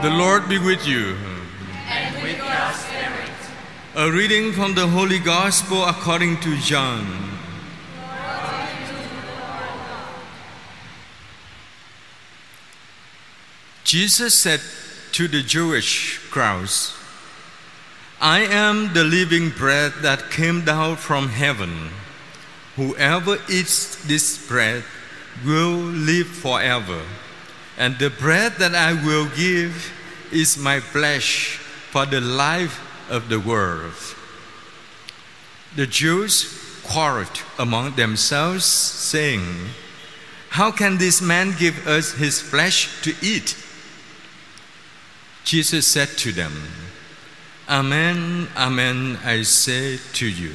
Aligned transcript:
The 0.00 0.10
Lord 0.10 0.48
be 0.48 0.58
with 0.58 0.86
you. 0.86 1.16
and 1.88 2.22
with 2.22 2.38
your 2.38 2.72
spirit. 2.72 3.30
A 3.96 4.08
reading 4.12 4.52
from 4.52 4.74
the 4.76 4.86
Holy 4.86 5.18
Gospel 5.18 5.84
according 5.86 6.38
to 6.38 6.56
John. 6.58 7.04
Jesus 13.82 14.34
said 14.34 14.60
to 15.12 15.26
the 15.26 15.42
Jewish 15.42 16.18
crowds, 16.30 16.94
I 18.20 18.42
am 18.42 18.94
the 18.94 19.02
living 19.02 19.50
bread 19.50 19.94
that 20.02 20.30
came 20.30 20.64
down 20.64 20.94
from 20.94 21.30
heaven. 21.30 21.90
Whoever 22.76 23.38
eats 23.50 23.96
this 24.06 24.46
bread 24.46 24.84
will 25.44 25.74
live 25.74 26.28
forever. 26.28 27.02
And 27.78 27.96
the 27.98 28.10
bread 28.10 28.54
that 28.58 28.74
I 28.74 28.92
will 28.92 29.28
give 29.36 29.92
is 30.32 30.58
my 30.58 30.80
flesh 30.80 31.58
for 31.90 32.04
the 32.04 32.20
life 32.20 32.80
of 33.08 33.28
the 33.28 33.38
world. 33.38 33.94
The 35.76 35.86
Jews 35.86 36.82
quarreled 36.82 37.40
among 37.56 37.94
themselves, 37.94 38.64
saying, 38.64 39.44
How 40.50 40.72
can 40.72 40.98
this 40.98 41.22
man 41.22 41.54
give 41.56 41.86
us 41.86 42.12
his 42.14 42.40
flesh 42.40 43.00
to 43.02 43.14
eat? 43.22 43.56
Jesus 45.44 45.86
said 45.86 46.08
to 46.18 46.32
them, 46.32 46.52
Amen, 47.68 48.48
amen, 48.56 49.18
I 49.24 49.42
say 49.42 49.98
to 50.14 50.26
you. 50.26 50.54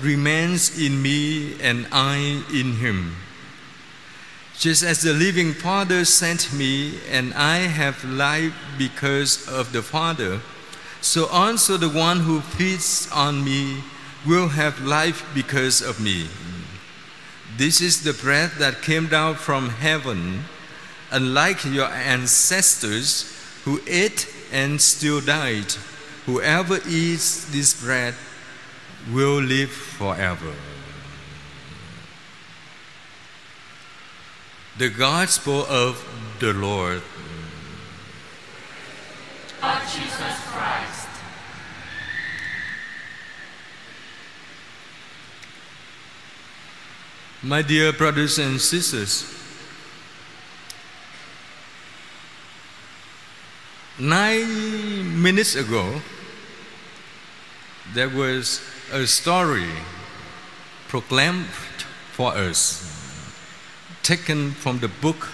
remains 0.00 0.78
in 0.78 1.02
me, 1.02 1.60
and 1.60 1.86
I 1.92 2.42
in 2.52 2.76
him. 2.76 3.16
Just 4.58 4.82
as 4.82 5.02
the 5.02 5.12
living 5.12 5.52
Father 5.52 6.04
sent 6.04 6.52
me, 6.52 6.98
and 7.10 7.34
I 7.34 7.58
have 7.58 8.04
life 8.04 8.54
because 8.78 9.46
of 9.48 9.72
the 9.72 9.82
Father, 9.82 10.40
so 11.00 11.26
also 11.26 11.76
the 11.76 11.88
one 11.88 12.20
who 12.20 12.40
feeds 12.40 13.08
on 13.12 13.44
me 13.44 13.82
will 14.26 14.48
have 14.48 14.80
life 14.80 15.24
because 15.34 15.82
of 15.82 16.00
me. 16.00 16.28
This 17.56 17.80
is 17.80 18.02
the 18.02 18.12
bread 18.12 18.50
that 18.58 18.82
came 18.82 19.06
down 19.06 19.36
from 19.36 19.70
heaven, 19.70 20.44
unlike 21.10 21.64
your 21.64 21.86
ancestors 21.86 23.32
who 23.64 23.80
ate 23.86 24.26
and 24.52 24.80
still 24.80 25.20
died. 25.20 25.72
Whoever 26.26 26.80
eats 26.88 27.44
this 27.46 27.80
bread 27.80 28.14
will 29.12 29.40
live 29.40 29.70
forever. 29.70 30.52
The 34.78 34.88
Gospel 34.90 35.64
of 35.66 36.04
the 36.40 36.52
Lord. 36.52 37.02
Of 39.62 39.82
Jesus 39.92 40.36
Christ. 40.50 41.08
My 47.42 47.62
dear 47.62 47.92
brothers 47.92 48.38
and 48.38 48.60
sisters, 48.60 49.32
nine 53.98 55.22
minutes 55.22 55.54
ago, 55.54 56.02
there 57.94 58.08
was 58.08 58.60
a 58.92 59.06
story 59.06 59.68
proclaimed 60.88 61.46
for 62.12 62.32
us, 62.34 63.32
taken 64.02 64.52
from 64.52 64.78
the 64.78 64.88
book 64.88 65.28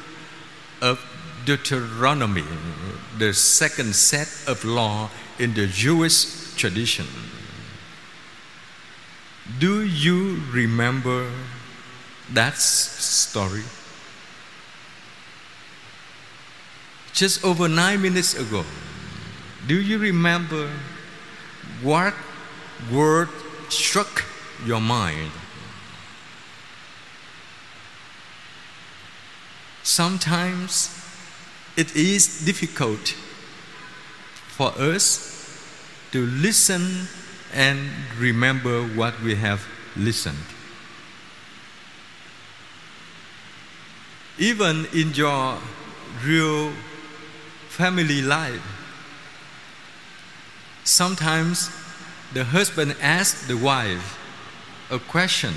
of 0.81 0.99
Deuteronomy, 1.45 2.45
the 3.19 3.35
second 3.35 3.95
set 3.95 4.29
of 4.47 4.65
law 4.65 5.11
in 5.39 5.53
the 5.55 5.67
Jewish 5.67 6.55
tradition. 6.57 7.07
Do 9.59 9.83
you 9.83 10.41
remember 10.51 11.31
that 12.33 12.57
story? 12.57 13.65
Just 17.13 17.45
over 17.45 17.69
nine 17.69 18.01
minutes 18.01 18.35
ago, 18.35 18.65
do 19.67 19.79
you 19.79 19.99
remember 19.99 20.71
what 21.83 22.15
word 22.91 23.29
struck 23.73 24.25
your 24.67 24.81
mind? 24.81 25.33
Sometimes 29.83 30.91
it 31.77 31.97
is 31.97 32.45
difficult 32.45 33.15
for 34.49 34.69
us 34.79 35.33
to 36.13 36.27
listen 36.27 37.09
and 37.53 37.91
remember 38.19 38.85
what 38.89 39.19
we 39.23 39.35
have 39.35 39.67
listened. 39.97 40.47
Even 44.39 44.87
in 44.93 45.13
your 45.15 45.59
real 46.25 46.73
family 47.69 48.23
life, 48.23 48.63
sometimes 50.85 51.71
the 52.35 52.45
husband 52.45 52.97
asked 53.01 53.49
the 53.49 53.57
wife 53.57 54.19
a 54.91 54.99
question, 54.99 55.55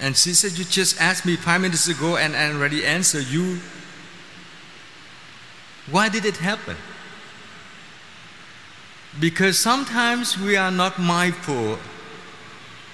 and 0.00 0.16
she 0.16 0.32
said, 0.32 0.58
You 0.58 0.64
just 0.64 1.00
asked 1.00 1.26
me 1.26 1.36
five 1.36 1.60
minutes 1.60 1.88
ago, 1.88 2.16
and 2.16 2.36
I 2.36 2.52
already 2.52 2.84
answered 2.86 3.26
you. 3.26 3.60
Why 5.90 6.08
did 6.08 6.24
it 6.24 6.36
happen? 6.36 6.76
Because 9.18 9.58
sometimes 9.58 10.38
we 10.38 10.56
are 10.56 10.70
not 10.70 11.00
mindful 11.00 11.78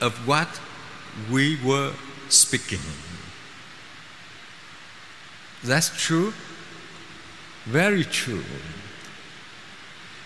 of 0.00 0.26
what 0.26 0.48
we 1.30 1.58
were 1.62 1.92
speaking. 2.28 2.80
That's 5.62 5.90
true. 5.96 6.32
Very 7.66 8.04
true. 8.04 8.44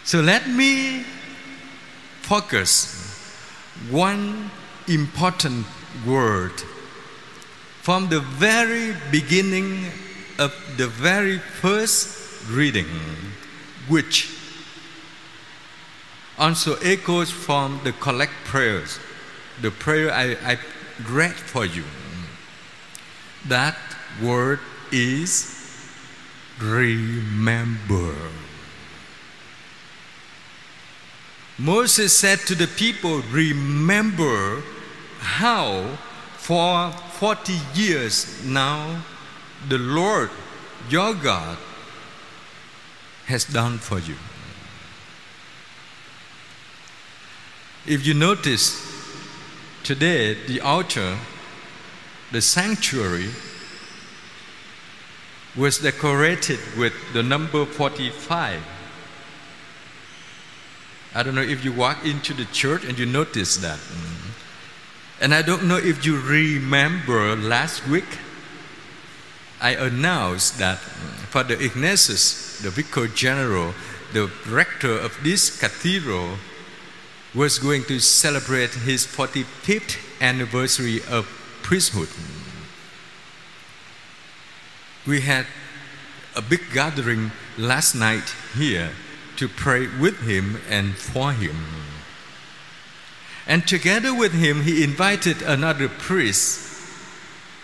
So 0.04 0.20
let 0.20 0.48
me 0.48 1.04
focus 2.30 2.94
one 3.90 4.52
important 4.86 5.66
word 6.06 6.52
from 7.82 8.08
the 8.08 8.20
very 8.20 8.94
beginning 9.10 9.86
of 10.38 10.54
the 10.76 10.86
very 10.86 11.38
first 11.38 12.46
reading, 12.48 12.86
which 13.88 14.30
also 16.38 16.76
echoes 16.76 17.32
from 17.32 17.80
the 17.82 17.90
collect 17.94 18.36
prayers, 18.44 19.00
the 19.60 19.72
prayer 19.72 20.12
I, 20.12 20.36
I 20.52 20.58
read 21.10 21.34
for 21.34 21.64
you. 21.64 21.82
That 23.48 23.76
word 24.22 24.60
is 24.92 25.50
remember. 26.60 28.14
Moses 31.60 32.18
said 32.18 32.38
to 32.46 32.54
the 32.54 32.66
people, 32.66 33.20
Remember 33.30 34.62
how 35.18 35.98
for 36.38 36.90
40 36.90 37.52
years 37.74 38.42
now 38.46 39.04
the 39.68 39.76
Lord 39.76 40.30
your 40.88 41.12
God 41.12 41.58
has 43.26 43.44
done 43.44 43.76
for 43.76 43.98
you. 43.98 44.14
If 47.86 48.06
you 48.06 48.14
notice, 48.14 48.80
today 49.82 50.32
the 50.46 50.62
altar, 50.62 51.18
the 52.32 52.40
sanctuary, 52.40 53.32
was 55.54 55.76
decorated 55.76 56.60
with 56.78 56.94
the 57.12 57.22
number 57.22 57.66
45. 57.66 58.62
I 61.14 61.22
don't 61.22 61.34
know 61.34 61.42
if 61.42 61.64
you 61.64 61.72
walk 61.72 62.04
into 62.04 62.34
the 62.34 62.44
church 62.46 62.84
and 62.84 62.98
you 62.98 63.06
notice 63.06 63.56
that. 63.58 63.78
Mm. 63.78 64.20
And 65.20 65.34
I 65.34 65.42
don't 65.42 65.64
know 65.64 65.76
if 65.76 66.06
you 66.06 66.20
remember 66.20 67.34
last 67.36 67.86
week, 67.88 68.18
I 69.60 69.70
announced 69.74 70.58
that 70.58 70.78
Father 70.78 71.54
Ignatius, 71.54 72.60
the 72.60 72.70
vicar 72.70 73.08
general, 73.08 73.74
the 74.12 74.30
rector 74.48 74.96
of 74.98 75.18
this 75.22 75.58
cathedral, 75.58 76.36
was 77.34 77.58
going 77.58 77.84
to 77.84 78.00
celebrate 78.00 78.70
his 78.70 79.06
45th 79.06 79.98
anniversary 80.20 81.00
of 81.10 81.26
priesthood. 81.62 82.08
We 85.06 85.20
had 85.20 85.46
a 86.36 86.42
big 86.42 86.62
gathering 86.72 87.32
last 87.58 87.94
night 87.94 88.34
here 88.56 88.90
to 89.40 89.48
pray 89.48 89.88
with 89.98 90.20
him 90.20 90.60
and 90.68 90.94
for 90.94 91.32
him. 91.32 91.56
And 93.46 93.66
together 93.66 94.14
with 94.14 94.34
him, 94.34 94.64
he 94.64 94.84
invited 94.84 95.40
another 95.40 95.88
priest 95.88 96.60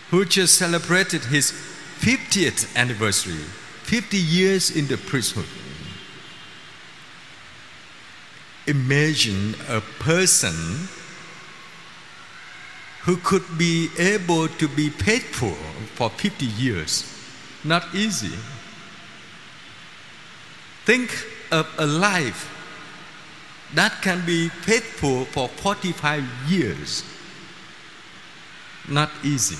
who 0.09 0.25
just 0.25 0.55
celebrated 0.55 1.25
his 1.25 1.53
50th 2.01 2.75
anniversary, 2.77 3.45
50 3.83 4.17
years 4.17 4.75
in 4.75 4.87
the 4.87 4.97
priesthood. 4.97 5.45
Imagine 8.67 9.55
a 9.69 9.83
person 9.83 10.89
who 13.03 13.19
could 13.19 13.45
be 13.59 13.91
able 13.99 14.49
to 14.49 14.67
be 14.67 14.89
faithful 14.89 15.53
for 15.95 16.09
50 16.09 16.47
years. 16.47 17.05
Not 17.65 17.95
easy. 17.95 18.35
Think 20.87 21.36
of 21.57 21.67
a 21.79 21.87
life 21.87 22.53
that 23.75 24.01
can 24.03 24.25
be 24.25 24.49
faithful 24.49 25.25
for 25.25 25.49
45 25.49 26.25
years. 26.49 27.03
Not 28.89 29.11
easy. 29.25 29.57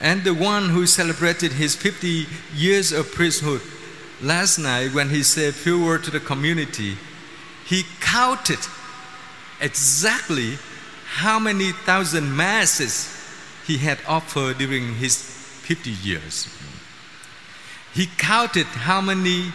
And 0.00 0.24
the 0.24 0.34
one 0.34 0.70
who 0.70 0.86
celebrated 0.86 1.52
his 1.52 1.76
50 1.76 2.26
years 2.54 2.92
of 2.92 3.12
priesthood 3.12 3.62
last 4.20 4.58
night, 4.58 4.92
when 4.92 5.10
he 5.10 5.22
said 5.22 5.54
few 5.54 5.84
words 5.84 6.06
to 6.06 6.10
the 6.10 6.20
community, 6.20 6.96
he 7.64 7.84
counted 8.00 8.58
exactly 9.60 10.58
how 11.06 11.38
many 11.38 11.72
thousand 11.72 12.36
masses 12.36 13.12
he 13.66 13.78
had 13.78 13.98
offered 14.06 14.58
during 14.58 14.96
his 14.96 15.16
50 15.16 15.90
years. 15.90 16.48
He 17.94 18.06
counted 18.18 18.66
how 18.66 19.00
many 19.00 19.52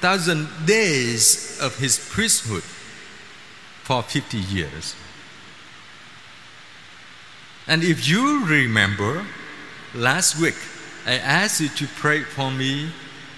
thousand 0.00 0.48
days 0.66 1.58
of 1.60 1.78
his 1.78 1.98
priesthood 1.98 2.62
for 3.82 4.02
50 4.02 4.38
years. 4.38 4.94
And 7.66 7.82
if 7.82 8.08
you 8.08 8.44
remember, 8.44 9.26
last 9.94 10.40
week 10.40 10.56
I 11.06 11.14
asked 11.18 11.60
you 11.60 11.68
to 11.68 11.86
pray 11.86 12.22
for 12.22 12.50
me 12.50 12.90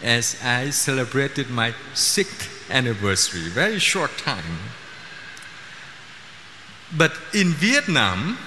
as 0.02 0.36
I 0.44 0.70
celebrated 0.70 1.50
my 1.50 1.74
sixth 1.94 2.70
anniversary, 2.70 3.48
very 3.48 3.78
short 3.78 4.16
time. 4.18 4.58
But 6.96 7.12
in 7.34 7.48
Vietnam, 7.48 8.38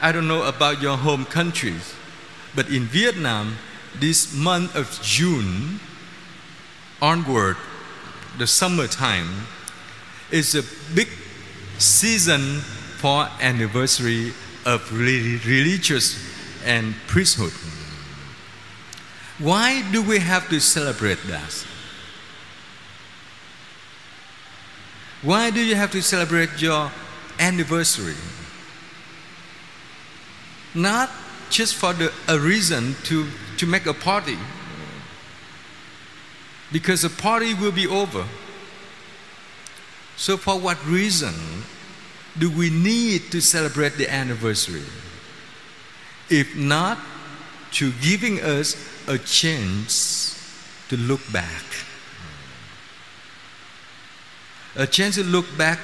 I 0.00 0.12
don't 0.12 0.28
know 0.28 0.44
about 0.44 0.80
your 0.80 0.96
home 0.96 1.24
countries, 1.24 1.94
but 2.54 2.68
in 2.68 2.84
Vietnam, 2.84 3.56
this 3.98 4.34
month 4.34 4.74
of 4.74 4.98
June 5.02 5.80
onward, 7.02 7.56
the 8.38 8.46
summertime, 8.46 9.28
is 10.30 10.54
a 10.54 10.62
big 10.94 11.08
season 11.78 12.60
for 13.00 13.28
anniversary 13.40 14.32
of 14.64 14.90
religious 14.92 16.16
and 16.64 16.94
priesthood. 17.08 17.52
Why 19.38 19.82
do 19.90 20.00
we 20.00 20.20
have 20.20 20.48
to 20.50 20.60
celebrate 20.60 21.18
that? 21.26 21.66
Why 25.22 25.50
do 25.50 25.60
you 25.60 25.74
have 25.74 25.90
to 25.92 26.02
celebrate 26.02 26.62
your 26.62 26.90
anniversary? 27.38 28.14
Not 30.74 31.10
just 31.50 31.74
for 31.74 31.92
the, 31.92 32.12
a 32.28 32.38
reason 32.38 32.94
to, 33.04 33.26
to 33.58 33.66
make 33.66 33.86
a 33.86 33.94
party, 33.94 34.38
because 36.72 37.02
the 37.02 37.10
party 37.10 37.54
will 37.54 37.72
be 37.72 37.86
over. 37.86 38.26
So, 40.16 40.36
for 40.36 40.58
what 40.58 40.84
reason 40.86 41.34
do 42.38 42.50
we 42.50 42.70
need 42.70 43.30
to 43.32 43.40
celebrate 43.40 43.96
the 43.96 44.10
anniversary? 44.10 44.82
If 46.30 46.56
not 46.56 46.98
to 47.72 47.92
giving 48.00 48.40
us 48.40 48.76
a 49.06 49.18
chance 49.18 50.38
to 50.88 50.96
look 50.96 51.20
back. 51.32 51.64
A 54.76 54.86
chance 54.86 55.16
to 55.16 55.24
look 55.24 55.46
back 55.58 55.78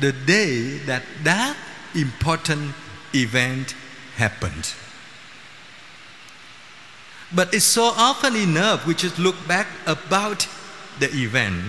the 0.00 0.12
day 0.12 0.78
that 0.86 1.02
that 1.22 1.56
important 1.94 2.74
event 3.14 3.74
happened. 4.16 4.74
But 7.34 7.52
it's 7.54 7.64
so 7.64 7.92
often 7.96 8.36
enough 8.36 8.86
we 8.86 8.94
just 8.94 9.18
look 9.18 9.36
back 9.48 9.66
about 9.86 10.46
the 11.00 11.08
event 11.10 11.62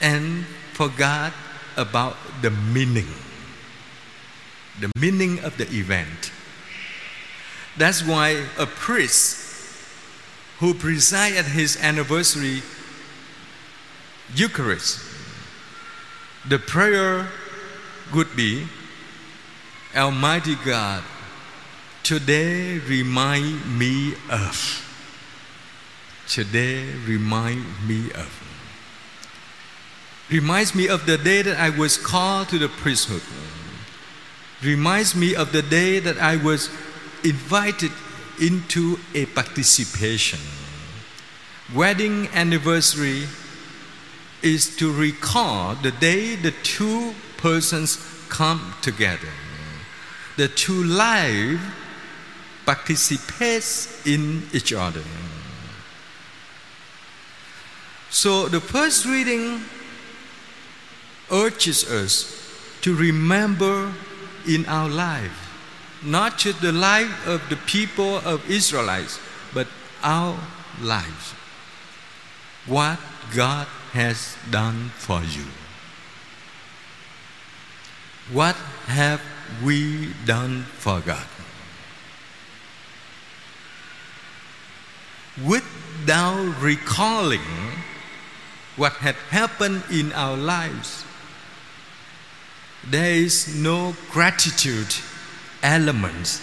and 0.00 0.44
forgot 0.72 1.32
about 1.76 2.16
the 2.40 2.50
meaning. 2.50 3.08
The 4.80 4.90
meaning 4.96 5.40
of 5.44 5.56
the 5.58 5.68
event. 5.70 6.32
That's 7.76 8.02
why 8.04 8.46
a 8.58 8.66
priest 8.66 9.38
who 10.58 10.74
preside 10.74 11.34
at 11.34 11.46
his 11.46 11.76
anniversary 11.76 12.62
Eucharist, 14.34 15.00
the 16.48 16.58
prayer 16.58 17.28
would 18.14 18.34
be, 18.34 18.66
Almighty 19.94 20.54
God, 20.64 21.02
today 22.02 22.78
remind 22.78 23.78
me 23.78 24.14
of. 24.30 24.78
Today 26.28 26.84
remind 27.06 27.64
me 27.86 28.10
of. 28.12 28.38
Reminds 30.30 30.74
me 30.74 30.88
of 30.88 31.06
the 31.06 31.18
day 31.18 31.42
that 31.42 31.58
I 31.58 31.70
was 31.70 31.96
called 31.96 32.48
to 32.48 32.58
the 32.58 32.68
priesthood. 32.68 33.22
Reminds 34.62 35.14
me 35.14 35.34
of 35.34 35.52
the 35.52 35.62
day 35.62 35.98
that 35.98 36.18
I 36.18 36.36
was 36.36 36.70
invited 37.24 37.92
into 38.40 38.98
a 39.14 39.26
participation. 39.26 40.38
Wedding 41.74 42.28
anniversary 42.34 43.24
is 44.42 44.74
to 44.76 44.92
recall 44.92 45.74
the 45.76 45.92
day 45.92 46.36
the 46.36 46.52
two 46.62 47.14
persons 47.36 47.98
come 48.28 48.74
together. 48.82 49.28
The 50.36 50.48
two 50.48 50.82
lives 50.84 51.60
participates 52.64 54.06
in 54.06 54.42
each 54.52 54.72
other. 54.72 55.02
So 58.10 58.48
the 58.48 58.60
first 58.60 59.06
reading 59.06 59.62
urges 61.30 61.90
us 61.90 62.38
to 62.82 62.94
remember 62.94 63.92
in 64.46 64.66
our 64.66 64.88
life 64.88 65.42
not 66.04 66.38
just 66.38 66.60
the 66.60 66.72
life 66.72 67.26
of 67.26 67.48
the 67.48 67.56
people 67.56 68.16
of 68.18 68.48
Israelites, 68.50 69.20
but 69.54 69.66
our 70.02 70.38
lives. 70.80 71.34
What 72.66 72.98
God 73.34 73.66
has 73.92 74.36
done 74.50 74.90
for 74.96 75.22
you. 75.22 75.46
What 78.32 78.56
have 78.86 79.20
we 79.62 80.12
done 80.24 80.62
for 80.78 81.00
God? 81.00 81.26
Without 85.40 86.60
recalling 86.60 87.40
what 88.76 88.92
had 88.94 89.14
happened 89.30 89.82
in 89.90 90.12
our 90.12 90.36
lives, 90.36 91.04
there 92.84 93.14
is 93.14 93.54
no 93.54 93.94
gratitude 94.10 94.94
element 95.62 96.42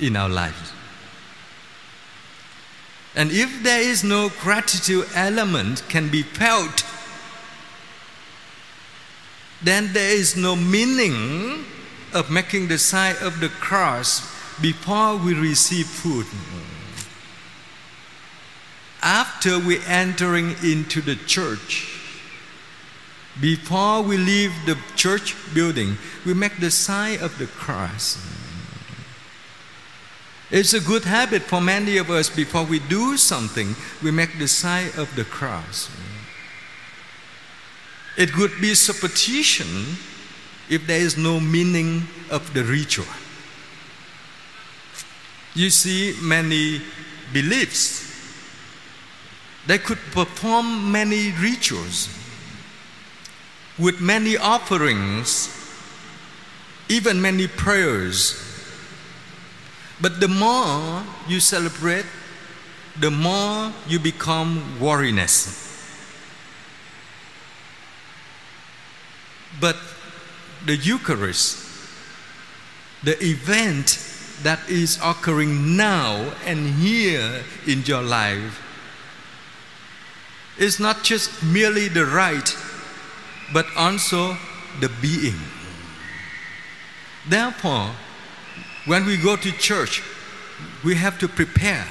in 0.00 0.16
our 0.16 0.28
lives. 0.28 0.72
And 3.14 3.32
if 3.32 3.62
there 3.62 3.80
is 3.80 4.04
no 4.04 4.30
gratitude 4.40 5.06
element 5.14 5.82
can 5.88 6.08
be 6.08 6.22
felt, 6.22 6.84
then 9.62 9.92
there 9.92 10.14
is 10.14 10.36
no 10.36 10.54
meaning 10.54 11.64
of 12.14 12.30
making 12.30 12.68
the 12.68 12.78
sign 12.78 13.16
of 13.20 13.40
the 13.40 13.48
cross 13.48 14.20
before 14.60 15.16
we 15.16 15.34
receive 15.34 15.86
food. 15.86 16.26
After 19.02 19.58
we 19.58 19.78
entering 19.86 20.56
into 20.62 21.00
the 21.00 21.16
church, 21.16 21.98
before 23.40 24.02
we 24.02 24.16
leave 24.16 24.52
the 24.66 24.76
church 24.96 25.36
building, 25.54 25.96
we 26.26 26.34
make 26.34 26.58
the 26.58 26.70
sign 26.70 27.20
of 27.20 27.38
the 27.38 27.46
cross. 27.46 28.18
It's 30.50 30.72
a 30.72 30.80
good 30.80 31.04
habit 31.04 31.42
for 31.42 31.60
many 31.60 31.98
of 31.98 32.10
us 32.10 32.30
before 32.30 32.64
we 32.64 32.78
do 32.80 33.16
something, 33.16 33.76
we 34.02 34.10
make 34.10 34.38
the 34.38 34.48
sign 34.48 34.88
of 34.96 35.14
the 35.14 35.24
cross. 35.24 35.90
It 38.16 38.36
would 38.36 38.60
be 38.60 38.74
superstition 38.74 39.96
if 40.68 40.86
there 40.86 40.98
is 40.98 41.16
no 41.16 41.38
meaning 41.38 42.08
of 42.30 42.52
the 42.54 42.64
ritual. 42.64 43.06
You 45.54 45.70
see, 45.70 46.16
many 46.20 46.80
beliefs 47.32 48.07
they 49.68 49.76
could 49.76 49.98
perform 50.12 50.90
many 50.90 51.30
rituals 51.32 52.08
with 53.78 54.00
many 54.00 54.34
offerings, 54.34 55.54
even 56.88 57.20
many 57.20 57.46
prayers. 57.46 58.42
But 60.00 60.20
the 60.20 60.28
more 60.28 61.04
you 61.28 61.38
celebrate, 61.38 62.06
the 62.98 63.10
more 63.10 63.70
you 63.86 63.98
become 63.98 64.80
wariness. 64.80 65.66
But 69.60 69.76
the 70.64 70.76
Eucharist, 70.76 71.58
the 73.02 73.22
event 73.22 73.98
that 74.44 74.60
is 74.70 74.98
occurring 75.04 75.76
now 75.76 76.32
and 76.46 76.70
here 76.76 77.42
in 77.66 77.82
your 77.84 78.02
life, 78.02 78.64
is 80.58 80.80
not 80.80 81.04
just 81.04 81.42
merely 81.42 81.88
the 81.88 82.04
rite, 82.04 82.56
but 83.52 83.66
also 83.76 84.36
the 84.80 84.90
being. 85.00 85.38
Therefore, 87.28 87.90
when 88.86 89.04
we 89.04 89.16
go 89.16 89.36
to 89.36 89.52
church, 89.52 90.02
we 90.84 90.94
have 90.94 91.18
to 91.18 91.28
prepare. 91.28 91.86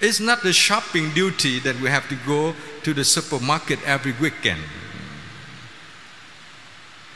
It's 0.00 0.20
not 0.20 0.42
the 0.42 0.52
shopping 0.52 1.12
duty 1.14 1.58
that 1.60 1.80
we 1.80 1.88
have 1.88 2.08
to 2.08 2.16
go 2.26 2.54
to 2.82 2.92
the 2.92 3.04
supermarket 3.04 3.78
every 3.86 4.12
weekend. 4.12 4.60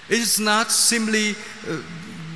It's 0.09 0.39
not 0.39 0.73
simply 0.73 1.37
uh, 1.69 1.83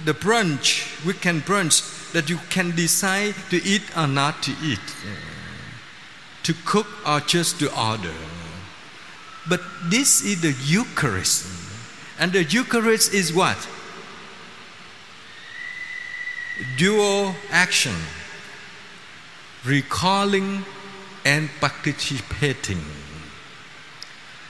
the 0.04 0.12
brunch, 0.12 1.04
weekend 1.04 1.42
brunch, 1.42 2.12
that 2.12 2.28
you 2.28 2.38
can 2.50 2.70
decide 2.76 3.34
to 3.50 3.56
eat 3.64 3.82
or 3.96 4.06
not 4.06 4.42
to 4.44 4.52
eat, 4.62 4.78
to 6.44 6.54
cook 6.64 6.86
or 7.06 7.20
just 7.20 7.58
to 7.58 7.68
order. 7.78 8.14
But 9.48 9.60
this 9.84 10.22
is 10.24 10.40
the 10.40 10.54
Eucharist. 10.64 11.46
And 12.18 12.32
the 12.32 12.44
Eucharist 12.44 13.12
is 13.12 13.32
what? 13.32 13.58
Dual 16.76 17.34
action, 17.50 17.94
recalling 19.64 20.64
and 21.24 21.50
participating. 21.60 22.80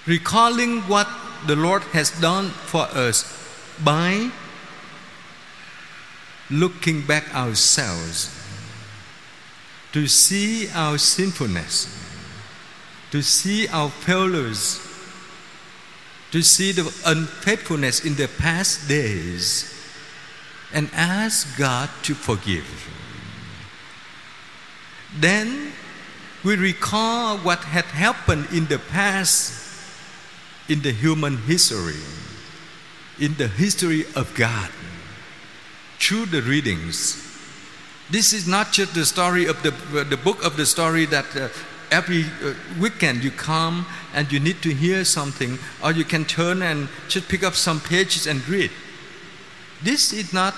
Recalling 0.06 0.82
what 0.82 1.08
the 1.46 1.56
Lord 1.56 1.82
has 1.94 2.10
done 2.20 2.50
for 2.50 2.82
us 2.92 3.24
by 3.82 4.30
looking 6.50 7.00
back 7.06 7.34
ourselves 7.34 8.43
to 9.94 10.08
see 10.08 10.68
our 10.74 10.98
sinfulness, 10.98 11.86
to 13.12 13.22
see 13.22 13.68
our 13.68 13.88
failures, 13.88 14.80
to 16.32 16.42
see 16.42 16.72
the 16.72 16.82
unfaithfulness 17.06 18.04
in 18.04 18.16
the 18.16 18.26
past 18.26 18.88
days, 18.88 19.72
and 20.72 20.90
ask 20.94 21.56
God 21.56 21.88
to 22.02 22.12
forgive. 22.12 22.66
Then 25.16 25.70
we 26.42 26.56
recall 26.56 27.38
what 27.38 27.60
had 27.60 27.84
happened 27.84 28.48
in 28.52 28.66
the 28.66 28.80
past 28.80 29.62
in 30.68 30.82
the 30.82 30.90
human 30.90 31.36
history, 31.36 32.02
in 33.20 33.36
the 33.36 33.46
history 33.46 34.06
of 34.16 34.34
God, 34.34 34.70
through 36.00 36.26
the 36.26 36.42
readings. 36.42 37.23
This 38.10 38.32
is 38.32 38.46
not 38.46 38.72
just 38.72 38.94
the 38.94 39.06
story 39.06 39.46
of 39.46 39.62
the, 39.62 39.72
uh, 39.98 40.04
the 40.04 40.16
book 40.16 40.44
of 40.44 40.56
the 40.56 40.66
story 40.66 41.06
that 41.06 41.24
uh, 41.36 41.48
every 41.90 42.24
uh, 42.24 42.54
weekend 42.78 43.24
you 43.24 43.30
come 43.30 43.86
and 44.12 44.30
you 44.30 44.40
need 44.40 44.60
to 44.62 44.74
hear 44.74 45.04
something, 45.04 45.58
or 45.82 45.92
you 45.92 46.04
can 46.04 46.24
turn 46.24 46.62
and 46.62 46.88
just 47.08 47.28
pick 47.28 47.42
up 47.42 47.54
some 47.54 47.80
pages 47.80 48.26
and 48.26 48.46
read. 48.48 48.70
This 49.82 50.12
is 50.12 50.32
not 50.32 50.54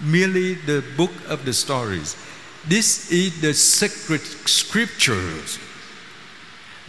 merely 0.00 0.54
the 0.54 0.84
book 0.96 1.12
of 1.28 1.44
the 1.44 1.52
stories. 1.52 2.16
This 2.66 3.10
is 3.10 3.40
the 3.40 3.54
sacred 3.54 4.20
scriptures 4.20 5.58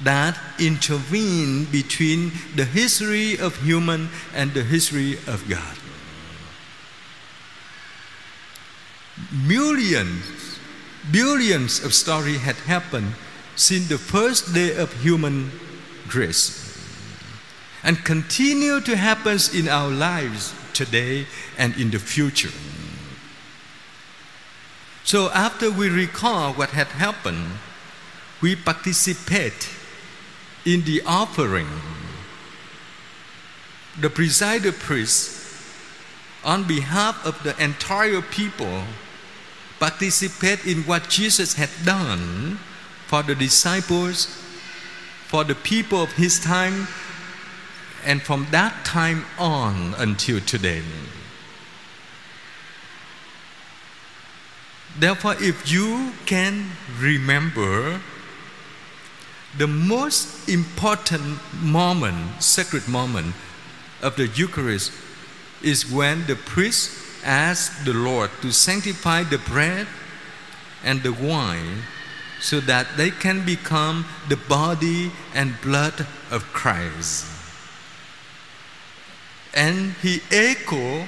that 0.04 0.40
intervene 0.60 1.66
between 1.66 2.32
the 2.56 2.66
history 2.66 3.38
of 3.40 3.56
human 3.62 4.10
and 4.34 4.54
the 4.54 4.64
history 4.64 5.14
of 5.28 5.44
God. 5.50 5.78
Millions, 9.32 10.60
billions 11.12 11.84
of 11.84 11.94
stories 11.94 12.42
had 12.42 12.56
happened 12.56 13.14
since 13.56 13.88
the 13.88 13.98
first 13.98 14.54
day 14.54 14.76
of 14.76 14.92
human 15.02 15.52
grace 16.08 16.66
and 17.84 18.04
continue 18.04 18.82
to 18.82 18.96
happen 18.96 19.38
in 19.54 19.68
our 19.68 19.90
lives 19.90 20.54
today 20.74 21.28
and 21.58 21.76
in 21.78 21.92
the 21.92 22.00
future. 22.00 22.52
So 25.04 25.30
after 25.32 25.72
we 25.72 25.90
recall 25.90 26.54
what 26.54 26.70
had 26.70 26.88
happened, 26.88 27.46
we 28.42 28.56
participate 28.56 29.70
in 30.66 30.84
the 30.84 31.02
offering, 31.06 31.68
the 34.00 34.10
presider 34.10 34.72
priest, 34.72 35.38
on 36.44 36.64
behalf 36.64 37.26
of 37.26 37.42
the 37.44 37.62
entire 37.62 38.22
people, 38.22 38.84
participate 39.80 40.66
in 40.66 40.84
what 40.84 41.10
Jesus 41.10 41.54
had 41.54 41.70
done 41.86 42.60
for 43.08 43.24
the 43.24 43.36
disciples, 43.36 44.26
for 45.28 45.44
the 45.44 45.56
people 45.56 46.04
of 46.04 46.12
his 46.14 46.40
time, 46.40 46.88
and 48.06 48.22
from 48.22 48.48
that 48.52 48.86
time 48.86 49.26
on 49.38 49.94
until 49.98 50.40
today. 50.42 50.84
Therefore, 54.98 55.36
if 55.40 55.72
you 55.72 56.14
can 56.26 56.72
remember 57.00 58.02
the 59.58 59.68
most 59.68 60.50
important 60.50 61.40
moment, 61.62 62.44
sacred 62.44 62.88
moment 62.88 63.34
of 64.02 64.16
the 64.16 64.28
Eucharist 64.28 64.92
is 65.62 65.90
when 65.90 66.26
the 66.28 66.36
priest 66.36 67.09
asks 67.24 67.84
the 67.84 67.94
Lord 67.94 68.30
to 68.42 68.52
sanctify 68.52 69.24
the 69.24 69.38
bread 69.38 69.88
and 70.84 71.02
the 71.04 71.14
wine 71.14 71.84
so 72.42 72.60
that 72.62 72.88
they 72.96 73.12
can 73.12 73.46
become 73.46 74.06
the 74.30 74.38
body 74.38 75.12
and 75.34 75.60
blood 75.62 76.08
of 76.32 76.44
Christ. 76.54 77.26
And 79.54 79.94
he 80.02 80.22
echo, 80.32 81.06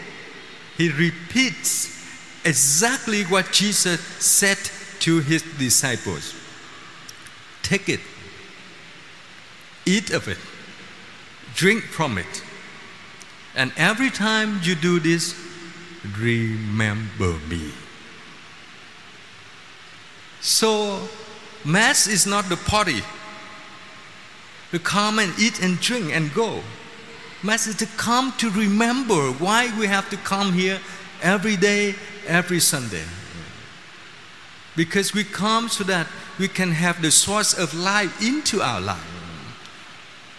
he 0.77 0.89
repeats 0.89 1.87
exactly 2.43 3.23
what 3.23 3.51
Jesus 3.51 4.01
said 4.01 4.57
to 5.01 5.19
his 5.19 5.43
disciples. 5.57 6.35
Take 7.63 7.87
it 7.87 8.01
eat 9.85 10.11
of 10.11 10.27
it, 10.27 10.37
drink 11.55 11.83
from 11.83 12.17
it. 12.17 12.43
And 13.55 13.71
every 13.77 14.09
time 14.09 14.59
you 14.63 14.75
do 14.75 14.99
this, 14.99 15.35
remember 16.17 17.37
me. 17.47 17.71
So, 20.41 21.07
Mass 21.63 22.07
is 22.07 22.25
not 22.25 22.49
the 22.49 22.57
party 22.57 23.01
to 24.71 24.79
come 24.79 25.19
and 25.19 25.31
eat 25.39 25.61
and 25.61 25.79
drink 25.79 26.11
and 26.11 26.33
go. 26.33 26.61
Mass 27.43 27.67
is 27.67 27.75
to 27.75 27.85
come 27.97 28.33
to 28.37 28.49
remember 28.49 29.31
why 29.33 29.71
we 29.77 29.87
have 29.87 30.09
to 30.09 30.17
come 30.17 30.53
here 30.53 30.79
every 31.21 31.55
day, 31.55 31.95
every 32.25 32.59
Sunday. 32.59 33.03
Because 34.75 35.13
we 35.13 35.23
come 35.23 35.69
so 35.69 35.83
that 35.83 36.07
we 36.39 36.47
can 36.47 36.71
have 36.71 37.01
the 37.01 37.11
source 37.11 37.53
of 37.57 37.73
life 37.73 38.21
into 38.21 38.61
our 38.61 38.81
life. 38.81 39.07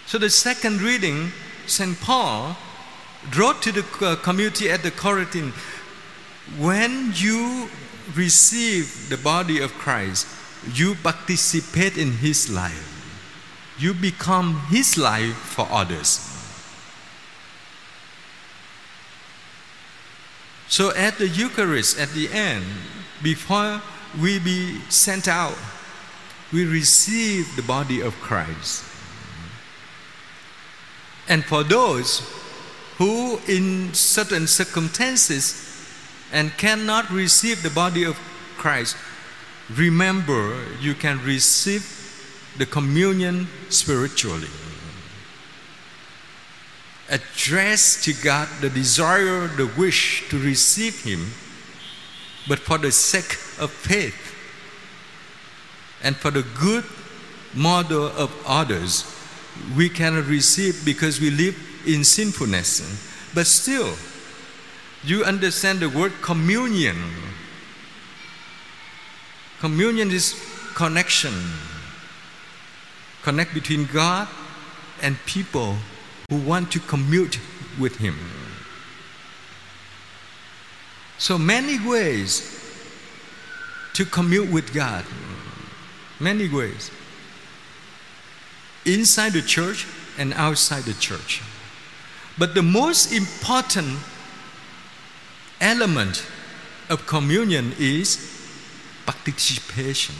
So 0.06 0.18
the 0.18 0.30
second 0.30 0.80
reading, 0.80 1.32
St. 1.66 2.00
Paul 2.00 2.56
wrote 3.36 3.62
to 3.62 3.72
the 3.72 3.84
uh, 4.00 4.16
community 4.16 4.70
at 4.70 4.82
the 4.82 4.90
Corinthian, 4.90 5.52
when 6.58 7.12
you 7.14 7.68
receive 8.14 9.08
the 9.08 9.16
body 9.16 9.60
of 9.60 9.72
Christ, 9.74 10.26
you 10.74 10.94
participate 10.96 11.96
in 11.96 12.12
his 12.12 12.50
life. 12.50 12.88
You 13.78 13.94
become 13.94 14.60
his 14.68 14.98
life 14.98 15.34
for 15.34 15.66
others. 15.70 16.28
So 20.68 20.94
at 20.94 21.18
the 21.18 21.28
Eucharist, 21.28 21.98
at 21.98 22.10
the 22.10 22.30
end, 22.32 22.64
before 23.22 23.82
we 24.20 24.38
be 24.38 24.80
sent 24.88 25.28
out, 25.28 25.56
we 26.52 26.64
receive 26.64 27.56
the 27.56 27.62
body 27.62 28.00
of 28.00 28.14
Christ. 28.20 28.84
And 31.28 31.44
for 31.44 31.62
those 31.62 32.20
who, 33.02 33.40
in 33.48 33.92
certain 33.94 34.46
circumstances, 34.46 35.68
and 36.32 36.56
cannot 36.56 37.10
receive 37.10 37.60
the 37.64 37.70
body 37.70 38.04
of 38.04 38.16
Christ, 38.56 38.96
remember 39.74 40.56
you 40.80 40.94
can 40.94 41.20
receive 41.24 41.82
the 42.58 42.64
communion 42.64 43.48
spiritually. 43.70 44.50
Address 47.10 48.04
to 48.04 48.12
God 48.22 48.48
the 48.60 48.70
desire, 48.70 49.48
the 49.48 49.66
wish 49.76 50.28
to 50.28 50.38
receive 50.38 51.02
Him, 51.02 51.32
but 52.46 52.60
for 52.60 52.78
the 52.78 52.92
sake 52.92 53.32
of 53.60 53.72
faith 53.72 54.32
and 56.04 56.14
for 56.16 56.30
the 56.30 56.46
good 56.56 56.84
model 57.52 58.06
of 58.06 58.30
others, 58.46 59.04
we 59.76 59.88
cannot 59.88 60.26
receive 60.26 60.84
because 60.84 61.20
we 61.20 61.30
live 61.30 61.71
in 61.86 62.04
sinfulness. 62.04 62.80
But 63.34 63.46
still, 63.46 63.94
you 65.04 65.24
understand 65.24 65.80
the 65.80 65.88
word 65.88 66.12
communion. 66.22 66.96
Communion 69.60 70.10
is 70.10 70.34
connection. 70.74 71.34
Connect 73.22 73.54
between 73.54 73.86
God 73.86 74.28
and 75.00 75.16
people 75.26 75.76
who 76.28 76.36
want 76.36 76.72
to 76.72 76.80
commute 76.80 77.38
with 77.78 77.96
Him. 77.96 78.16
So 81.18 81.38
many 81.38 81.78
ways 81.88 82.58
to 83.94 84.04
commute 84.04 84.50
with 84.50 84.74
God. 84.74 85.04
Many 86.18 86.48
ways. 86.48 86.90
Inside 88.84 89.32
the 89.32 89.42
church 89.42 89.86
and 90.18 90.32
outside 90.34 90.82
the 90.82 90.94
church. 90.94 91.42
But 92.38 92.54
the 92.54 92.62
most 92.62 93.12
important 93.12 93.98
element 95.60 96.26
of 96.88 97.06
communion 97.06 97.74
is 97.78 98.18
participation. 99.06 100.14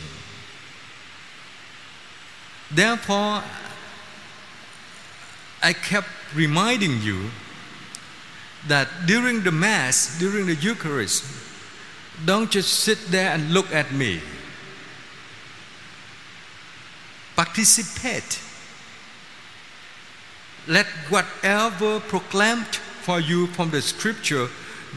Therefore, 2.70 3.42
I 5.62 5.72
kept 5.72 6.08
reminding 6.34 7.02
you 7.02 7.30
that 8.68 8.88
during 9.06 9.42
the 9.42 9.52
Mass, 9.52 10.18
during 10.18 10.46
the 10.46 10.54
Eucharist, 10.54 11.24
don't 12.24 12.50
just 12.50 12.80
sit 12.80 12.98
there 13.10 13.30
and 13.30 13.52
look 13.52 13.72
at 13.72 13.92
me. 13.92 14.20
Participate. 17.36 18.40
Let 20.66 20.86
whatever 21.08 22.00
proclaimed 22.00 22.66
for 22.66 23.20
you 23.20 23.46
from 23.48 23.70
the 23.70 23.82
scripture 23.82 24.48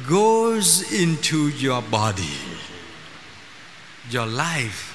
goes 0.08 0.92
into 0.94 1.50
your 1.50 1.82
body, 1.82 2.38
your 4.10 4.26
life. 4.26 4.92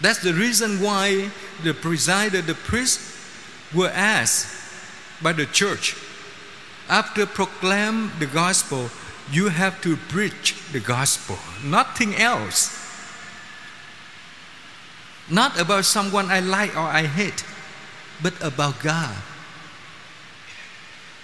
That's 0.00 0.20
the 0.20 0.34
reason 0.34 0.80
why 0.80 1.30
the 1.62 1.72
presider, 1.72 2.44
the 2.44 2.54
priest, 2.54 3.00
were 3.74 3.90
asked 3.94 5.22
by 5.22 5.32
the 5.32 5.46
church 5.46 5.96
after 6.88 7.26
proclaim 7.26 8.12
the 8.18 8.26
gospel, 8.26 8.90
you 9.30 9.48
have 9.48 9.80
to 9.82 9.96
preach 9.96 10.54
the 10.72 10.80
gospel, 10.80 11.36
nothing 11.64 12.14
else. 12.14 12.85
Not 15.30 15.58
about 15.58 15.84
someone 15.84 16.30
I 16.30 16.40
like 16.40 16.76
or 16.76 16.80
I 16.86 17.02
hate, 17.02 17.44
but 18.22 18.34
about 18.42 18.80
God. 18.80 19.16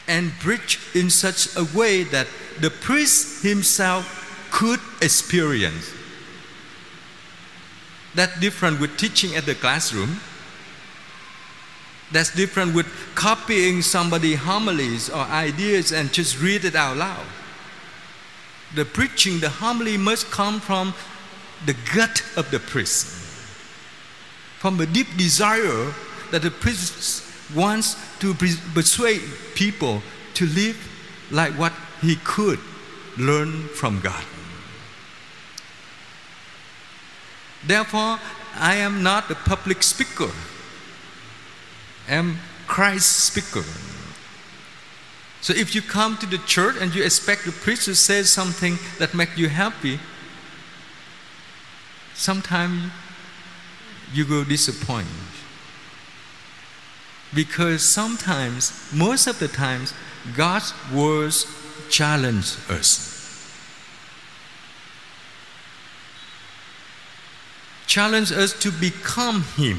And 0.08 0.32
preach 0.40 0.80
in 0.94 1.10
such 1.10 1.54
a 1.56 1.64
way 1.76 2.02
that 2.04 2.26
the 2.60 2.70
priest 2.70 3.42
himself 3.42 4.48
could 4.50 4.80
experience. 5.00 5.90
That's 8.14 8.38
different 8.40 8.80
with 8.80 8.96
teaching 8.98 9.36
at 9.36 9.46
the 9.46 9.54
classroom. 9.54 10.20
That's 12.10 12.34
different 12.34 12.74
with 12.74 12.86
copying 13.14 13.80
somebody 13.80 14.34
homilies 14.34 15.08
or 15.08 15.20
ideas 15.20 15.92
and 15.92 16.12
just 16.12 16.40
read 16.40 16.64
it 16.64 16.74
out 16.74 16.98
loud. 16.98 17.24
The 18.74 18.84
preaching, 18.84 19.40
the 19.40 19.48
homily 19.48 19.96
must 19.96 20.30
come 20.30 20.60
from 20.60 20.92
the 21.64 21.74
gut 21.94 22.22
of 22.36 22.50
the 22.50 22.58
priest, 22.58 23.21
from 24.62 24.78
a 24.78 24.86
deep 24.86 25.08
desire 25.16 25.92
that 26.30 26.42
the 26.42 26.50
priest 26.52 27.24
wants 27.52 27.96
to 28.20 28.32
persuade 28.74 29.20
people 29.56 30.00
to 30.34 30.46
live 30.46 30.78
like 31.32 31.52
what 31.58 31.72
he 32.00 32.14
could 32.22 32.60
learn 33.18 33.66
from 33.74 33.98
God. 33.98 34.22
Therefore, 37.66 38.20
I 38.54 38.76
am 38.76 39.02
not 39.02 39.28
a 39.32 39.34
public 39.34 39.82
speaker. 39.82 40.30
I 42.08 42.14
am 42.14 42.38
Christ's 42.68 43.16
speaker. 43.16 43.64
So 45.40 45.52
if 45.54 45.74
you 45.74 45.82
come 45.82 46.16
to 46.18 46.26
the 46.26 46.38
church 46.38 46.76
and 46.80 46.94
you 46.94 47.02
expect 47.02 47.46
the 47.46 47.50
priest 47.50 47.86
to 47.86 47.96
say 47.96 48.22
something 48.22 48.78
that 49.00 49.12
makes 49.12 49.36
you 49.36 49.48
happy, 49.48 49.98
sometimes 52.14 52.92
you 54.12 54.26
will 54.26 54.44
disappoint. 54.44 55.08
Because 57.34 57.82
sometimes, 57.82 58.92
most 58.92 59.26
of 59.26 59.38
the 59.38 59.48
times, 59.48 59.94
God's 60.36 60.74
words 60.92 61.46
challenge 61.88 62.56
us. 62.68 63.12
challenge 67.92 68.32
us 68.32 68.58
to 68.58 68.70
become 68.70 69.42
Him, 69.58 69.78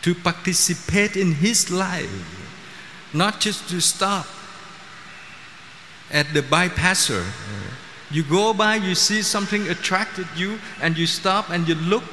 to 0.00 0.14
participate 0.14 1.16
in 1.16 1.32
His 1.32 1.72
life, 1.72 2.08
not 3.12 3.40
just 3.40 3.68
to 3.70 3.80
stop 3.80 4.28
at 6.12 6.32
the 6.32 6.42
bypasser. 6.42 7.26
You 8.12 8.22
go 8.22 8.54
by, 8.54 8.76
you 8.76 8.94
see 8.94 9.22
something 9.22 9.68
attracted 9.68 10.28
you, 10.36 10.60
and 10.80 10.96
you 10.96 11.08
stop 11.08 11.50
and 11.50 11.66
you 11.66 11.74
look 11.74 12.04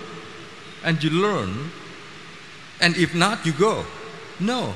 and 0.88 1.04
you 1.04 1.10
learn. 1.10 1.69
And 2.80 2.95
if 2.95 3.13
not, 3.13 3.45
you 3.45 3.52
go. 3.52 3.86
No. 4.39 4.73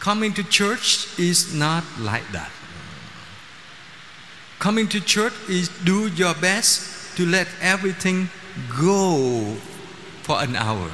Coming 0.00 0.32
to 0.32 0.42
church 0.42 1.06
is 1.18 1.52
not 1.52 1.84
like 2.00 2.26
that. 2.32 2.50
Coming 4.58 4.88
to 4.88 5.00
church 5.00 5.34
is 5.48 5.68
do 5.84 6.08
your 6.08 6.34
best 6.34 7.16
to 7.18 7.26
let 7.26 7.48
everything 7.60 8.30
go 8.80 9.56
for 10.22 10.40
an 10.40 10.56
hour, 10.56 10.88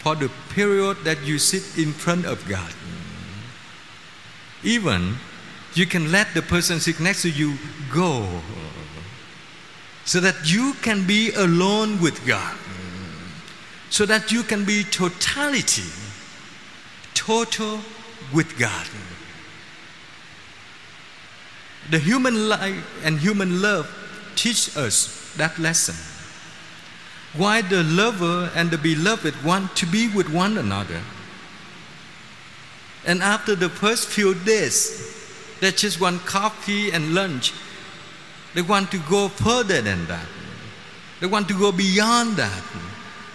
for 0.00 0.16
the 0.16 0.28
period 0.50 0.98
that 1.04 1.22
you 1.22 1.38
sit 1.38 1.78
in 1.78 1.92
front 1.92 2.26
of 2.26 2.44
God. 2.48 2.72
Even 4.64 5.16
you 5.74 5.86
can 5.86 6.10
let 6.10 6.34
the 6.34 6.42
person 6.42 6.80
sitting 6.80 7.04
next 7.04 7.22
to 7.22 7.30
you 7.30 7.54
go 7.92 8.26
so 10.04 10.20
that 10.20 10.50
you 10.52 10.74
can 10.82 11.06
be 11.06 11.32
alone 11.32 12.00
with 12.00 12.26
God, 12.26 12.56
so 13.90 14.04
that 14.06 14.30
you 14.30 14.42
can 14.42 14.64
be 14.64 14.84
totality, 14.84 15.90
total 17.14 17.80
with 18.32 18.58
God. 18.58 18.86
The 21.90 21.98
human 21.98 22.48
life 22.48 22.84
and 23.04 23.18
human 23.18 23.60
love 23.60 23.90
teach 24.36 24.76
us 24.76 25.34
that 25.36 25.58
lesson. 25.58 25.94
Why 27.36 27.62
the 27.62 27.82
lover 27.82 28.50
and 28.54 28.70
the 28.70 28.78
beloved 28.78 29.42
want 29.44 29.74
to 29.76 29.86
be 29.86 30.08
with 30.08 30.28
one 30.28 30.56
another. 30.56 31.00
And 33.06 33.22
after 33.22 33.54
the 33.54 33.68
first 33.68 34.08
few 34.08 34.34
days, 34.34 35.14
they 35.60 35.72
just 35.72 36.00
want 36.00 36.24
coffee 36.24 36.90
and 36.90 37.14
lunch. 37.14 37.52
They 38.54 38.62
want 38.62 38.90
to 38.92 38.98
go 38.98 39.28
further 39.28 39.82
than 39.82 40.06
that. 40.06 40.26
They 41.20 41.26
want 41.26 41.48
to 41.48 41.58
go 41.58 41.72
beyond 41.72 42.36
that. 42.36 42.62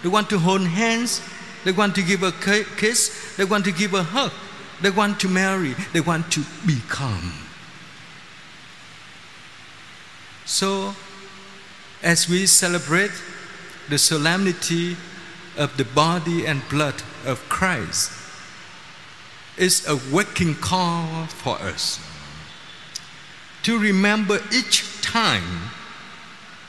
They 0.02 0.08
want 0.08 0.30
to 0.30 0.38
hold 0.38 0.62
hands. 0.62 1.20
They 1.64 1.72
want 1.72 1.94
to 1.96 2.02
give 2.02 2.22
a 2.22 2.32
kiss. 2.32 3.36
They 3.36 3.44
want 3.44 3.64
to 3.66 3.72
give 3.72 3.94
a 3.94 4.02
hug. 4.02 4.32
They 4.80 4.90
want 4.90 5.20
to 5.20 5.28
marry. 5.28 5.74
They 5.92 6.00
want 6.00 6.32
to 6.32 6.44
become. 6.66 7.32
So, 10.46 10.94
as 12.02 12.28
we 12.28 12.46
celebrate 12.46 13.12
the 13.88 13.98
solemnity 13.98 14.96
of 15.58 15.76
the 15.76 15.84
body 15.84 16.46
and 16.46 16.66
blood 16.70 17.02
of 17.26 17.46
Christ, 17.50 18.10
it's 19.58 19.86
a 19.86 19.98
waking 20.10 20.54
call 20.54 21.26
for 21.26 21.56
us 21.56 22.09
to 23.62 23.78
remember 23.78 24.40
each 24.52 25.00
time 25.02 25.70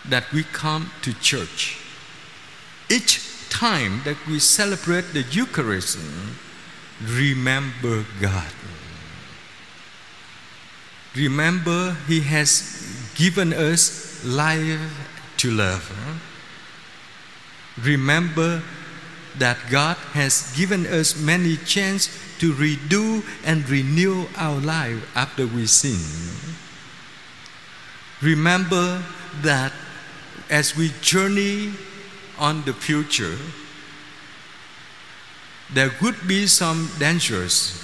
that 0.07 0.31
we 0.31 0.43
come 0.43 0.91
to 1.01 1.13
church, 1.13 1.77
each 2.89 3.21
time 3.49 4.01
that 4.03 4.17
we 4.27 4.39
celebrate 4.39 5.13
the 5.13 5.23
Eucharist, 5.31 5.99
remember 7.03 8.05
God. 8.19 8.51
Remember, 11.15 11.97
He 12.07 12.21
has 12.21 13.11
given 13.15 13.53
us 13.53 14.23
life 14.23 14.79
to 15.37 15.51
love. 15.51 15.91
Remember 17.83 18.61
that 19.37 19.57
God 19.69 19.97
has 20.13 20.53
given 20.55 20.85
us 20.85 21.19
many 21.19 21.57
chances 21.57 22.17
to 22.39 22.53
redo 22.53 23.23
and 23.45 23.67
renew 23.69 24.25
our 24.37 24.59
life 24.59 24.99
after 25.15 25.47
we 25.47 25.65
sin. 25.65 25.99
Remember 28.21 29.03
that 29.41 29.73
as 30.49 30.75
we 30.75 30.91
journey 31.01 31.73
on 32.37 32.63
the 32.65 32.73
future, 32.73 33.37
there 35.73 35.89
could 35.89 36.27
be 36.27 36.47
some 36.47 36.89
dangers, 36.99 37.81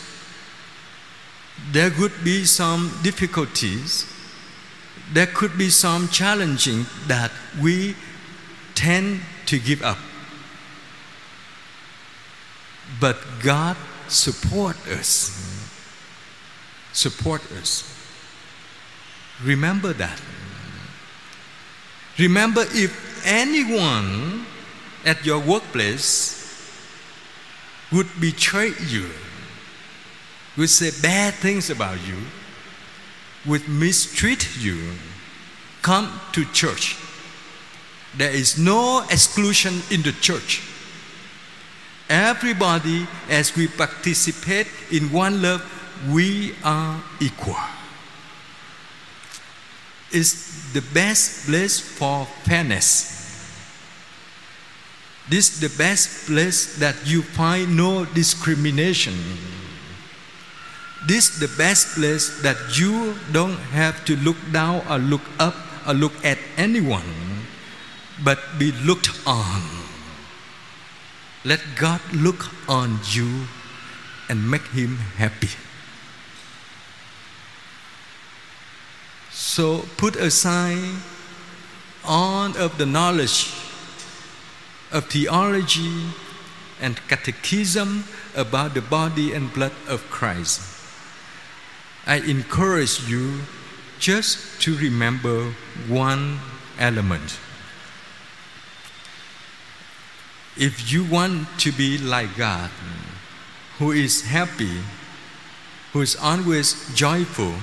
there 1.71 1.89
could 1.89 2.11
be 2.23 2.43
some 2.43 2.91
difficulties, 3.01 4.05
there 5.13 5.27
could 5.27 5.57
be 5.57 5.69
some 5.69 6.07
challenging 6.09 6.85
that 7.07 7.31
we 7.61 7.95
tend 8.75 9.21
to 9.45 9.57
give 9.57 9.81
up. 9.81 9.97
But 12.99 13.17
God 13.41 13.77
support 14.07 14.75
us. 14.87 15.31
Support 16.93 17.41
us. 17.53 17.96
Remember 19.43 19.93
that. 19.93 20.21
Remember 22.17 22.65
if 22.69 23.25
anyone 23.25 24.45
at 25.05 25.25
your 25.25 25.39
workplace 25.39 26.37
would 27.91 28.07
betray 28.19 28.71
you, 28.87 29.09
would 30.57 30.69
say 30.69 30.91
bad 31.01 31.33
things 31.35 31.69
about 31.69 31.97
you, 32.07 32.17
would 33.45 33.67
mistreat 33.69 34.57
you, 34.57 34.93
come 35.81 36.19
to 36.33 36.43
church. 36.51 36.97
There 38.17 38.31
is 38.31 38.57
no 38.57 39.05
exclusion 39.11 39.81
in 39.91 40.01
the 40.01 40.11
church. 40.13 40.63
Everybody, 42.09 43.07
as 43.29 43.55
we 43.55 43.67
participate 43.67 44.67
in 44.91 45.11
one 45.11 45.41
love, 45.41 45.61
we 46.09 46.55
are 46.63 47.01
equal. 47.19 47.57
It's 50.11 50.71
the 50.73 50.81
best 50.93 51.45
place 51.45 51.79
for 51.79 52.25
fairness. 52.43 53.17
This 55.29 55.51
is 55.51 55.59
the 55.59 55.77
best 55.77 56.27
place 56.27 56.79
that 56.79 56.95
you 57.05 57.21
find 57.21 57.75
no 57.75 58.05
discrimination. 58.05 59.13
This 61.05 61.29
is 61.29 61.39
the 61.39 61.51
best 61.57 61.95
place 61.95 62.41
that 62.41 62.57
you 62.79 63.15
don't 63.31 63.59
have 63.75 64.05
to 64.05 64.15
look 64.17 64.37
down 64.51 64.81
or 64.89 64.97
look 64.97 65.21
up 65.39 65.55
or 65.85 65.93
look 65.93 66.13
at 66.23 66.37
anyone, 66.55 67.03
but 68.23 68.39
be 68.57 68.71
looked 68.83 69.11
on. 69.27 69.61
Let 71.43 71.59
God 71.75 72.01
look 72.13 72.47
on 72.67 72.99
you 73.11 73.47
and 74.29 74.49
make 74.49 74.67
him 74.67 74.97
happy. 75.15 75.49
So 79.57 79.85
put 79.97 80.15
aside 80.17 81.01
all 82.05 82.55
of 82.57 82.77
the 82.77 82.85
knowledge 82.85 83.51
of 84.91 85.09
theology 85.09 86.13
and 86.79 86.95
catechism 87.09 88.03
about 88.35 88.75
the 88.75 88.83
body 88.83 89.33
and 89.33 89.51
blood 89.51 89.71
of 89.89 90.07
Christ. 90.11 90.61
I 92.05 92.17
encourage 92.17 93.09
you 93.09 93.41
just 93.97 94.61
to 94.61 94.77
remember 94.77 95.55
one 95.87 96.37
element. 96.77 97.39
If 100.55 100.93
you 100.93 101.03
want 101.03 101.47
to 101.61 101.71
be 101.71 101.97
like 101.97 102.37
God, 102.37 102.69
who 103.79 103.91
is 103.91 104.21
happy, 104.21 104.83
who 105.93 106.01
is 106.01 106.15
always 106.15 106.93
joyful, 106.93 107.55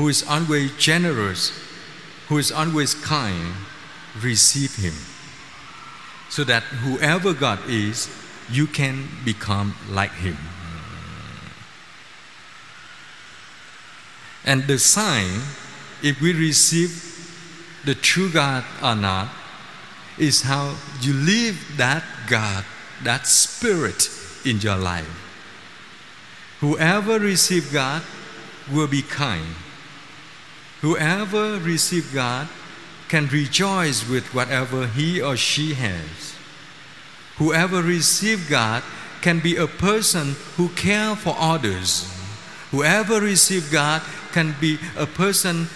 who 0.00 0.08
is 0.08 0.24
always 0.26 0.74
generous, 0.78 1.52
who 2.28 2.38
is 2.38 2.50
always 2.50 2.94
kind, 2.94 3.52
receive 4.22 4.76
Him. 4.76 4.94
So 6.30 6.42
that 6.44 6.62
whoever 6.62 7.34
God 7.34 7.58
is, 7.68 8.08
you 8.50 8.66
can 8.66 9.08
become 9.26 9.74
like 9.90 10.12
Him. 10.12 10.38
And 14.42 14.64
the 14.64 14.78
sign, 14.78 15.42
if 16.02 16.18
we 16.22 16.32
receive 16.32 17.04
the 17.84 17.94
true 17.94 18.30
God 18.30 18.64
or 18.82 18.94
not, 18.94 19.28
is 20.16 20.40
how 20.40 20.76
you 21.02 21.12
live 21.12 21.74
that 21.76 22.04
God, 22.26 22.64
that 23.02 23.26
Spirit 23.26 24.08
in 24.46 24.60
your 24.60 24.76
life. 24.78 25.12
Whoever 26.60 27.18
receive 27.18 27.70
God 27.70 28.02
will 28.72 28.86
be 28.86 29.02
kind. 29.02 29.56
Whoever 30.80 31.58
receive 31.58 32.12
God 32.14 32.48
can 33.08 33.26
rejoice 33.26 34.08
with 34.08 34.32
whatever 34.34 34.86
he 34.86 35.20
or 35.20 35.36
she 35.36 35.74
has. 35.74 36.34
Whoever 37.36 37.82
receive 37.82 38.48
God 38.48 38.82
can 39.20 39.40
be 39.40 39.56
a 39.56 39.66
person 39.66 40.36
who 40.56 40.68
cares 40.70 41.18
for 41.18 41.34
others. 41.38 42.10
Whoever 42.70 43.20
receive 43.20 43.70
God 43.70 44.02
can 44.32 44.54
be 44.60 44.78
a 44.96 45.06
person 45.06 45.68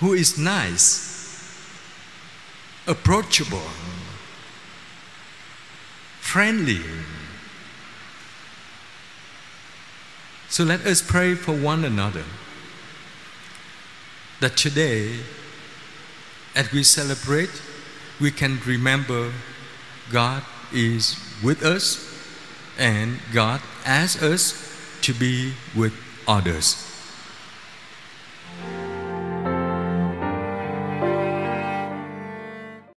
who 0.00 0.14
is 0.14 0.38
nice, 0.38 1.60
approachable, 2.86 3.68
friendly. 6.20 6.80
So 10.48 10.64
let 10.64 10.86
us 10.86 11.02
pray 11.02 11.34
for 11.34 11.52
one 11.52 11.84
another 11.84 12.24
that 14.40 14.56
today, 14.56 15.18
as 16.56 16.72
we 16.72 16.82
celebrate, 16.82 17.50
we 18.20 18.30
can 18.30 18.58
remember 18.66 19.32
God 20.10 20.42
is 20.72 21.16
with 21.42 21.62
us 21.62 22.06
and 22.78 23.18
God 23.32 23.60
asks 23.84 24.22
us 24.22 24.76
to 25.02 25.12
be 25.14 25.52
with 25.76 25.92
others. 26.26 26.89